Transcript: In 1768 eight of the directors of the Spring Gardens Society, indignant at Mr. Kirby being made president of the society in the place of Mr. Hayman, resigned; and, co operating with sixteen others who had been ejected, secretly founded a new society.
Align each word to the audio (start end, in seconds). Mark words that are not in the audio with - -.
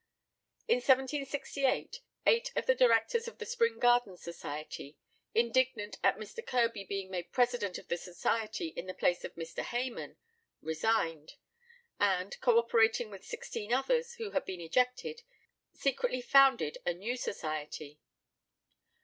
In 0.67 0.77
1768 0.77 2.01
eight 2.25 2.51
of 2.55 2.65
the 2.65 2.73
directors 2.73 3.27
of 3.27 3.37
the 3.37 3.45
Spring 3.45 3.77
Gardens 3.77 4.23
Society, 4.23 4.97
indignant 5.35 5.99
at 6.03 6.17
Mr. 6.17 6.43
Kirby 6.43 6.83
being 6.85 7.11
made 7.11 7.31
president 7.31 7.77
of 7.77 7.87
the 7.87 7.97
society 7.97 8.69
in 8.69 8.87
the 8.87 8.95
place 8.95 9.23
of 9.23 9.35
Mr. 9.35 9.61
Hayman, 9.61 10.17
resigned; 10.59 11.35
and, 11.99 12.35
co 12.41 12.57
operating 12.57 13.11
with 13.11 13.23
sixteen 13.23 13.71
others 13.71 14.15
who 14.15 14.31
had 14.31 14.43
been 14.43 14.59
ejected, 14.59 15.21
secretly 15.71 16.21
founded 16.23 16.79
a 16.83 16.95
new 16.95 17.15
society. 17.15 17.99